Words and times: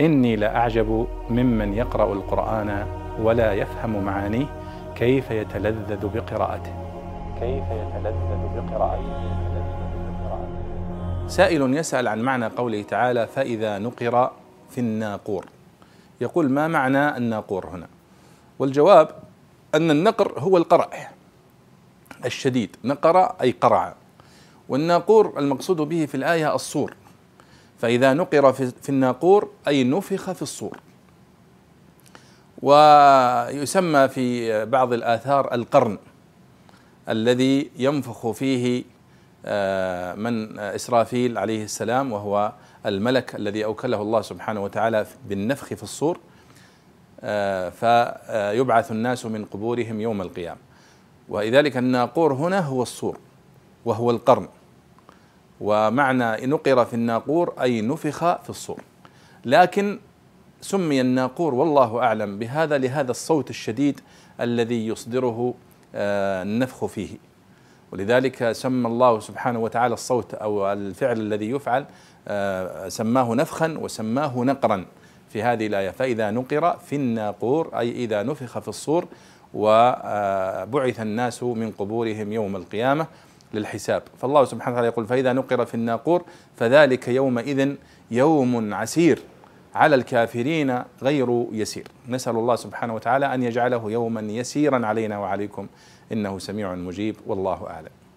إني 0.00 0.36
لأعجب 0.36 1.06
ممن 1.30 1.74
يقرأ 1.74 2.12
القرآن 2.12 2.86
ولا 3.22 3.52
يفهم 3.52 4.04
معانيه 4.04 4.46
كيف 4.96 5.30
يتلذذ 5.30 6.06
بقراءته. 6.14 6.72
كيف 7.40 7.64
يتلذذ 7.64 8.40
بقراءته. 8.56 9.38
سائل 11.28 11.74
يسأل 11.74 12.08
عن 12.08 12.20
معنى 12.20 12.46
قوله 12.46 12.82
تعالى 12.82 13.26
فإذا 13.26 13.78
نقر 13.78 14.30
في 14.70 14.78
الناقور 14.78 15.46
يقول 16.20 16.50
ما 16.50 16.68
معنى 16.68 17.16
الناقور 17.16 17.66
هنا? 17.66 17.86
والجواب 18.58 19.08
أن 19.74 19.90
النقر 19.90 20.38
هو 20.38 20.56
القرع 20.56 20.88
الشديد 22.24 22.76
نقر 22.84 23.24
أي 23.40 23.50
قرع. 23.50 23.94
والناقور 24.68 25.38
المقصود 25.38 25.76
به 25.76 26.06
في 26.06 26.14
الآية 26.14 26.54
الصور 26.54 26.94
فإذا 27.78 28.14
نقر 28.14 28.52
في 28.52 28.88
الناقور 28.88 29.50
أي 29.68 29.84
نفخ 29.84 30.32
في 30.32 30.42
الصور. 30.42 30.78
ويسمى 32.62 34.08
في 34.08 34.64
بعض 34.64 34.92
الآثار 34.92 35.54
القرن 35.54 35.98
الذي 37.08 37.70
ينفخ 37.76 38.30
فيه 38.30 38.84
آه، 39.46 40.14
من 40.14 40.58
إسرافيل 40.58 41.38
عليه 41.38 41.64
السلام 41.64 42.12
وهو 42.12 42.52
الملك 42.86 43.34
الذي 43.34 43.64
أوكله 43.64 44.02
الله 44.02 44.22
سبحانه 44.22 44.64
وتعالى 44.64 45.06
بالنفخ 45.28 45.66
في 45.66 45.82
الصور 45.82 46.18
آه، 47.20 47.68
فيبعث 47.70 48.92
الناس 48.92 49.26
من 49.26 49.44
قبورهم 49.44 50.00
يوم 50.00 50.20
القيامة. 50.22 50.60
ولذلك 51.28 51.76
الناقور 51.76 52.32
هنا 52.32 52.60
هو 52.60 52.82
الصور 52.82 53.18
وهو 53.84 54.10
القرن. 54.10 54.48
ومعنى 55.60 56.46
نقر 56.46 56.84
في 56.84 56.94
الناقور 56.94 57.54
أي 57.60 57.80
نفخ 57.80 58.18
في 58.42 58.50
الصور. 58.50 58.80
لكن 59.44 59.98
سمي 60.60 61.00
الناقور 61.00 61.54
والله 61.54 61.98
أعلم 61.98 62.38
بهذا 62.38 62.78
لهذا 62.78 63.10
الصوت 63.10 63.50
الشديد 63.50 64.00
الذي 64.40 64.86
يصدره 64.86 65.54
آه، 65.94 66.42
النفخ 66.42 66.86
فيه. 66.86 67.16
ولذلك 67.92 68.52
سمى 68.52 68.88
الله 68.88 69.20
سبحانه 69.20 69.58
وتعالى 69.58 69.94
الصوت 69.94 70.34
أو 70.34 70.72
الفعل 70.72 71.20
الذي 71.20 71.50
يفعل 71.50 71.84
آه، 72.28 72.88
سماه 72.88 73.34
نفخا 73.34 73.78
وسماه 73.80 74.38
نقرا 74.38 74.84
في 75.28 75.42
هذه 75.42 75.66
الآية. 75.66 75.90
فإذا 75.90 76.30
نقر 76.30 76.78
في 76.78 76.96
الناقور 76.96 77.78
أي 77.78 77.90
إذا 77.90 78.22
نفخ 78.22 78.58
في 78.58 78.68
الصور 78.68 79.08
وبعث 79.54 81.00
الناس 81.00 81.42
من 81.42 81.70
قبورهم 81.70 82.32
يوم 82.32 82.56
القيامة 82.56 83.06
للحساب. 83.54 84.02
فالله 84.18 84.44
سبحانه 84.44 84.74
وتعالى 84.76 84.88
يقول 84.88 85.06
فإذا 85.06 85.32
نقر 85.32 85.64
في 85.66 85.74
الناقور 85.74 86.24
فذلك 86.56 87.08
يومئذ 87.08 87.74
يوم 88.10 88.74
عسير 88.74 89.18
على 89.74 89.94
الكافرين 89.94 90.82
غير 91.02 91.46
يسير. 91.52 91.88
نسأل 92.08 92.36
الله 92.36 92.56
سبحانه 92.56 92.94
وتعالى 92.94 93.34
أن 93.34 93.42
يجعله 93.42 93.90
يوما 93.90 94.20
يسيرا 94.20 94.86
علينا 94.86 95.18
وعليكم. 95.18 95.66
إنه 96.12 96.38
سميع 96.38 96.74
مجيب. 96.74 97.16
والله 97.26 97.66
أعلم. 97.70 98.07